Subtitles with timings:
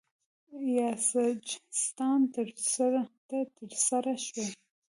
[0.75, 2.19] یا سجستان
[3.29, 4.49] ته ترسره شوی